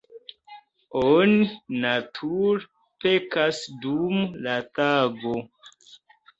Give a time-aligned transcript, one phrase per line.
[1.01, 1.43] Oni,
[1.83, 2.65] nature,
[3.05, 5.39] pekas dum la tago.